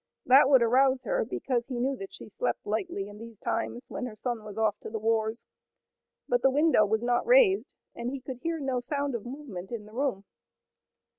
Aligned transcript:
That 0.25 0.49
would 0.49 0.63
arouse 0.63 1.03
her, 1.03 1.23
because 1.23 1.67
he 1.67 1.75
knew 1.79 1.95
that 1.97 2.11
she 2.11 2.27
slept 2.27 2.65
lightly 2.65 3.07
in 3.07 3.19
these 3.19 3.37
times, 3.37 3.85
when 3.87 4.07
her 4.07 4.15
son 4.15 4.43
was 4.43 4.57
off 4.57 4.79
to 4.79 4.89
the 4.89 4.97
wars. 4.97 5.45
But 6.27 6.41
the 6.41 6.49
window 6.49 6.87
was 6.87 7.03
not 7.03 7.23
raised, 7.23 7.71
and 7.93 8.09
he 8.09 8.19
could 8.19 8.39
hear 8.41 8.59
no 8.59 8.79
sound 8.79 9.13
of 9.13 9.27
movement 9.27 9.71
in 9.71 9.85
the 9.85 9.93
room. 9.93 10.23